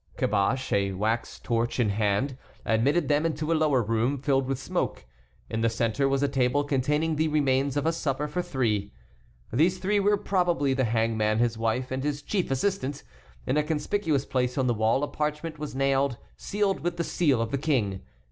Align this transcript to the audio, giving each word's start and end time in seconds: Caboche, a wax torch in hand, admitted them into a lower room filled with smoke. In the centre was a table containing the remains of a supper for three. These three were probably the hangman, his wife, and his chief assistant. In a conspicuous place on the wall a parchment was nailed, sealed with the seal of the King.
Caboche, 0.17 0.73
a 0.73 0.93
wax 0.93 1.37
torch 1.37 1.79
in 1.79 1.89
hand, 1.89 2.35
admitted 2.65 3.07
them 3.07 3.23
into 3.23 3.51
a 3.51 3.53
lower 3.53 3.83
room 3.83 4.17
filled 4.17 4.47
with 4.47 4.57
smoke. 4.57 5.05
In 5.47 5.61
the 5.61 5.69
centre 5.69 6.09
was 6.09 6.23
a 6.23 6.27
table 6.27 6.63
containing 6.63 7.17
the 7.17 7.27
remains 7.27 7.77
of 7.77 7.85
a 7.85 7.93
supper 7.93 8.27
for 8.27 8.41
three. 8.41 8.91
These 9.53 9.77
three 9.77 9.99
were 9.99 10.17
probably 10.17 10.73
the 10.73 10.85
hangman, 10.85 11.37
his 11.37 11.55
wife, 11.55 11.91
and 11.91 12.03
his 12.03 12.23
chief 12.23 12.49
assistant. 12.49 13.03
In 13.45 13.57
a 13.57 13.63
conspicuous 13.63 14.25
place 14.25 14.57
on 14.57 14.65
the 14.65 14.73
wall 14.73 15.03
a 15.03 15.07
parchment 15.07 15.59
was 15.59 15.75
nailed, 15.75 16.17
sealed 16.35 16.79
with 16.79 16.97
the 16.97 17.03
seal 17.03 17.39
of 17.39 17.51
the 17.51 17.59
King. 17.59 18.01